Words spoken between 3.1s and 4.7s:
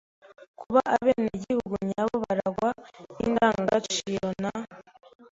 n’indangagaciro na